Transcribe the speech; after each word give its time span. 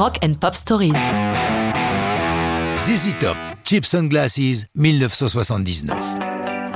Rock 0.00 0.18
and 0.24 0.32
Pop 0.40 0.54
Stories. 0.54 0.94
ZZ 2.78 3.18
Top, 3.20 3.36
Chips 3.64 3.92
and 3.92 4.04
Glasses, 4.04 4.64
1979. 4.74 5.94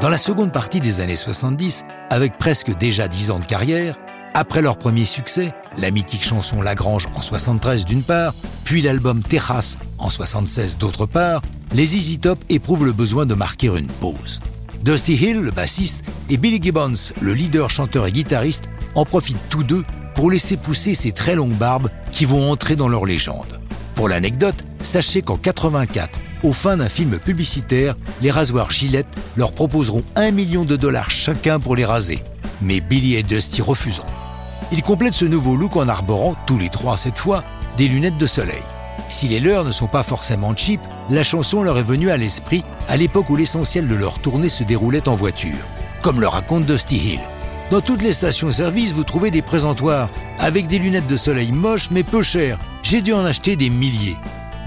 Dans 0.02 0.11
la 0.11 0.18
seconde 0.18 0.52
partie 0.52 0.79
des 0.79 1.00
années 1.00 1.16
70, 1.16 1.84
avec 2.10 2.37
presque 2.37 2.76
déjà 2.76 3.08
10 3.08 3.30
ans 3.30 3.38
de 3.38 3.46
carrière, 3.46 3.96
après 4.34 4.60
leur 4.60 4.76
premier 4.76 5.06
succès, 5.06 5.54
la 5.79 5.90
mythique 5.90 6.22
chanson 6.22 6.60
Lagrange 6.60 7.08
en 7.16 7.22
73 7.22 7.87
d'une 7.87 8.02
part, 8.02 8.34
puis 8.62 8.82
l'album 8.82 9.23
Terrace 9.23 9.79
en 9.96 10.11
76 10.11 10.77
d'autre 10.77 11.06
part, 11.06 11.41
les 11.72 11.86
ZZ 11.86 12.20
Top 12.20 12.45
éprouvent 12.50 12.84
le 12.84 12.93
besoin 12.93 13.25
de 13.25 13.32
marquer 13.32 13.68
une 13.68 13.88
pause. 13.88 14.43
Dusty 14.82 15.14
Hill, 15.14 15.41
le 15.41 15.50
bassiste, 15.50 16.02
et 16.29 16.36
Billy 16.36 16.62
Gibbons, 16.62 17.14
le 17.22 17.32
leader, 17.32 17.70
chanteur 17.70 18.06
et 18.06 18.12
guitariste, 18.12 18.68
en 18.95 19.06
profitent 19.06 19.48
tous 19.48 19.64
deux 19.64 19.82
pour 20.14 20.30
laisser 20.30 20.56
pousser 20.56 20.94
ces 20.94 21.12
très 21.12 21.34
longues 21.34 21.56
barbes 21.56 21.90
qui 22.12 22.24
vont 22.24 22.50
entrer 22.50 22.76
dans 22.76 22.88
leur 22.88 23.04
légende. 23.04 23.60
Pour 23.95 24.09
l'anecdote, 24.09 24.64
sachez 24.80 25.22
qu'en 25.22 25.36
84, 25.36 26.18
au 26.42 26.52
fin 26.52 26.77
d'un 26.77 26.88
film 26.88 27.18
publicitaire, 27.18 27.96
les 28.20 28.30
rasoirs 28.30 28.70
Gillette 28.70 29.08
leur 29.36 29.52
proposeront 29.52 30.05
un 30.16 30.30
million 30.30 30.64
de 30.64 30.77
dollars 30.77 31.10
chacun 31.10 31.58
pour 31.60 31.77
les 31.77 31.84
raser. 31.84 32.22
Mais 32.60 32.80
Billy 32.80 33.14
et 33.14 33.22
Dusty 33.22 33.62
refuseront. 33.62 34.06
Ils 34.72 34.82
complètent 34.82 35.14
ce 35.14 35.24
nouveau 35.24 35.56
look 35.56 35.77
en 35.77 35.88
arborant, 35.88 36.36
tous 36.46 36.58
les 36.58 36.69
trois 36.69 36.96
cette 36.96 37.19
fois, 37.19 37.44
des 37.77 37.88
lunettes 37.88 38.19
de 38.19 38.27
soleil. 38.27 38.62
Si 39.08 39.28
les 39.28 39.41
leurs 39.41 39.64
ne 39.64 39.70
sont 39.70 39.86
pas 39.86 40.02
forcément 40.02 40.56
cheap, 40.56 40.80
la 41.10 41.22
chanson 41.22 41.62
leur 41.62 41.78
est 41.78 41.83
venue 41.83 42.10
à 42.10 42.16
l'esprit 42.16 42.64
à 42.88 42.96
l'époque 42.96 43.30
où 43.30 43.36
l'essentiel 43.36 43.88
de 43.88 43.94
leur 43.94 44.19
tournée 44.19 44.48
se 44.48 44.64
déroulait 44.64 45.08
en 45.08 45.14
voiture, 45.14 45.64
comme 46.02 46.20
le 46.20 46.28
raconte 46.28 46.64
Dusty 46.64 46.96
Hill. 46.96 47.20
Dans 47.70 47.80
toutes 47.80 48.02
les 48.02 48.12
stations-service, 48.12 48.92
vous 48.92 49.04
trouvez 49.04 49.30
des 49.30 49.42
présentoirs 49.42 50.10
avec 50.38 50.66
des 50.66 50.78
lunettes 50.78 51.06
de 51.06 51.16
soleil 51.16 51.50
moches 51.50 51.91
mais 51.91 52.02
peu 52.02 52.22
chères. 52.22 52.59
J'ai 52.82 53.00
dû 53.00 53.12
en 53.12 53.24
acheter 53.24 53.56
des 53.56 53.70
milliers. 53.70 54.16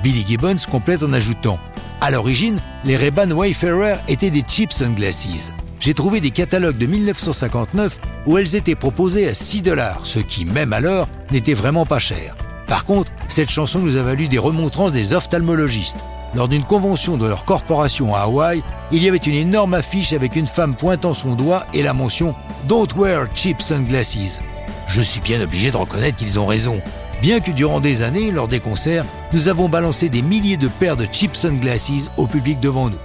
Billy 0.01 0.25
Gibbons 0.27 0.55
complète 0.69 1.03
en 1.03 1.13
ajoutant 1.13 1.59
À 2.01 2.09
l'origine, 2.09 2.59
les 2.83 2.95
Ray-Ban 2.95 3.31
Wayfarer 3.31 3.97
étaient 4.07 4.31
des 4.31 4.43
cheap 4.47 4.71
sunglasses. 4.71 5.51
J'ai 5.79 5.93
trouvé 5.93 6.19
des 6.21 6.31
catalogues 6.31 6.77
de 6.77 6.87
1959 6.87 7.99
où 8.25 8.37
elles 8.37 8.55
étaient 8.55 8.75
proposées 8.75 9.27
à 9.27 9.33
6 9.35 9.61
dollars, 9.61 10.01
ce 10.03 10.19
qui, 10.19 10.45
même 10.45 10.73
alors, 10.73 11.07
n'était 11.31 11.53
vraiment 11.53 11.85
pas 11.85 11.99
cher. 11.99 12.35
Par 12.67 12.83
contre, 12.83 13.11
cette 13.27 13.51
chanson 13.51 13.79
nous 13.79 13.95
a 13.97 14.01
valu 14.01 14.27
des 14.27 14.39
remontrances 14.39 14.91
des 14.91 15.13
ophtalmologistes. 15.13 16.03
Lors 16.35 16.47
d'une 16.47 16.63
convention 16.63 17.17
de 17.17 17.25
leur 17.25 17.45
corporation 17.45 18.13
à 18.13 18.21
Hawaï, 18.21 18.61
il 18.91 19.01
y 19.01 19.07
avait 19.07 19.17
une 19.17 19.33
énorme 19.33 19.73
affiche 19.73 20.13
avec 20.13 20.35
une 20.35 20.47
femme 20.47 20.75
pointant 20.75 21.13
son 21.13 21.35
doigt 21.35 21.65
et 21.73 21.81
la 21.81 21.93
mention 21.93 22.35
Don't 22.67 22.93
wear 22.95 23.27
cheap 23.33 23.61
sunglasses. 23.61 24.41
Je 24.87 25.01
suis 25.01 25.21
bien 25.21 25.41
obligé 25.41 25.71
de 25.71 25.77
reconnaître 25.77 26.17
qu'ils 26.17 26.39
ont 26.39 26.45
raison. 26.45 26.81
Bien 27.21 27.39
que 27.39 27.51
durant 27.51 27.79
des 27.79 28.01
années, 28.03 28.31
lors 28.31 28.47
des 28.47 28.59
concerts, 28.59 29.05
nous 29.33 29.47
avons 29.47 29.69
balancé 29.69 30.09
des 30.09 30.21
milliers 30.21 30.57
de 30.57 30.67
paires 30.67 30.97
de 30.97 31.07
cheap 31.11 31.35
sunglasses 31.35 32.11
au 32.17 32.27
public 32.27 32.59
devant 32.59 32.89
nous. 32.89 32.99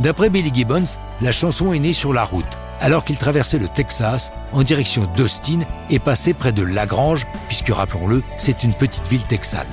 D'après 0.00 0.30
Billy 0.30 0.52
Gibbons, 0.52 0.98
la 1.20 1.32
chanson 1.32 1.72
est 1.72 1.78
née 1.78 1.92
sur 1.92 2.12
la 2.12 2.24
route, 2.24 2.58
alors 2.80 3.04
qu'il 3.04 3.16
traversait 3.16 3.58
le 3.58 3.68
Texas 3.68 4.30
en 4.52 4.62
direction 4.62 5.08
d'Austin 5.16 5.60
et 5.90 5.98
passait 5.98 6.34
près 6.34 6.52
de 6.52 6.62
Lagrange, 6.62 7.26
puisque 7.48 7.70
rappelons-le, 7.70 8.22
c'est 8.36 8.62
une 8.62 8.74
petite 8.74 9.08
ville 9.08 9.24
texane. 9.24 9.66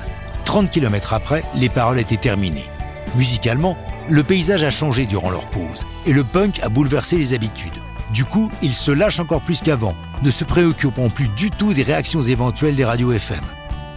30 0.44 0.70
km 0.70 1.12
après, 1.12 1.44
les 1.54 1.68
paroles 1.68 1.98
étaient 2.00 2.16
terminées. 2.16 2.66
Musicalement, 3.16 3.78
le 4.10 4.22
paysage 4.22 4.62
a 4.64 4.70
changé 4.70 5.06
durant 5.06 5.30
leur 5.30 5.46
pause 5.46 5.86
et 6.06 6.12
le 6.12 6.22
punk 6.22 6.62
a 6.62 6.68
bouleversé 6.68 7.16
les 7.16 7.32
habitudes. 7.32 7.72
Du 8.12 8.24
coup, 8.24 8.50
ils 8.62 8.74
se 8.74 8.92
lâchent 8.92 9.20
encore 9.20 9.40
plus 9.40 9.62
qu'avant, 9.62 9.94
ne 10.22 10.30
se 10.30 10.44
préoccupant 10.44 11.08
plus 11.08 11.28
du 11.28 11.50
tout 11.50 11.72
des 11.72 11.82
réactions 11.82 12.20
éventuelles 12.20 12.76
des 12.76 12.84
radios 12.84 13.12
FM. 13.12 13.42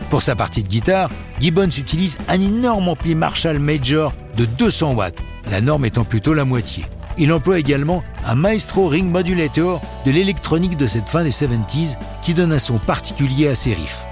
Pour 0.09 0.21
sa 0.21 0.35
partie 0.35 0.63
de 0.63 0.69
guitare, 0.69 1.09
Gibbons 1.39 1.69
utilise 1.77 2.17
un 2.29 2.41
énorme 2.41 2.87
ampli 2.87 3.13
Marshall 3.13 3.59
Major 3.59 4.13
de 4.37 4.45
200 4.45 4.93
watts, 4.93 5.21
la 5.51 5.61
norme 5.61 5.85
étant 5.85 6.05
plutôt 6.05 6.33
la 6.33 6.45
moitié. 6.45 6.85
Il 7.17 7.33
emploie 7.33 7.59
également 7.59 8.03
un 8.25 8.35
Maestro 8.35 8.87
Ring 8.87 9.11
Modulator 9.11 9.81
de 10.05 10.11
l'électronique 10.11 10.77
de 10.77 10.87
cette 10.87 11.09
fin 11.09 11.23
des 11.23 11.31
70s 11.31 11.97
qui 12.21 12.33
donne 12.33 12.53
un 12.53 12.59
son 12.59 12.79
particulier 12.79 13.49
à 13.49 13.55
ses 13.55 13.73
riffs. 13.73 14.05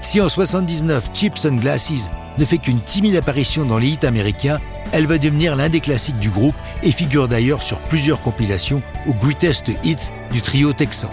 Si 0.00 0.20
en 0.20 0.28
79 0.30 1.10
Chips 1.12 1.44
and 1.44 1.56
Glasses 1.56 2.10
ne 2.38 2.44
fait 2.44 2.58
qu'une 2.58 2.80
timide 2.80 3.16
apparition 3.16 3.64
dans 3.64 3.78
les 3.78 3.88
hits 3.88 4.06
américains, 4.06 4.58
elle 4.92 5.06
va 5.06 5.18
devenir 5.18 5.56
l'un 5.56 5.68
des 5.68 5.80
classiques 5.80 6.18
du 6.18 6.30
groupe 6.30 6.54
et 6.82 6.92
figure 6.92 7.28
d'ailleurs 7.28 7.62
sur 7.62 7.78
plusieurs 7.78 8.20
compilations 8.22 8.82
aux 9.06 9.14
Greatest 9.14 9.70
Hits 9.84 10.10
du 10.32 10.42
trio 10.42 10.72
texan. 10.72 11.10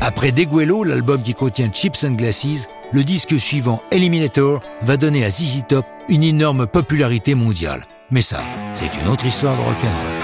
Après 0.00 0.32
Deguelo, 0.32 0.82
l'album 0.82 1.22
qui 1.22 1.32
contient 1.32 1.70
Chips 1.72 2.04
and 2.04 2.14
Glasses, 2.14 2.66
le 2.92 3.04
disque 3.04 3.38
suivant 3.38 3.80
Eliminator 3.92 4.60
va 4.82 4.96
donner 4.96 5.24
à 5.24 5.30
ZZ 5.30 5.62
Top 5.68 5.86
une 6.08 6.24
énorme 6.24 6.66
popularité 6.66 7.36
mondiale. 7.36 7.84
Mais 8.10 8.22
ça, 8.22 8.40
c'est 8.74 8.90
une 9.00 9.08
autre 9.08 9.26
histoire 9.26 9.56
de 9.56 9.62
rock'n'roll. 9.62 10.21